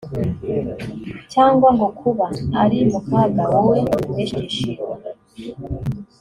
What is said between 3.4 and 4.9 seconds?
wowe biguheshe ibyishimo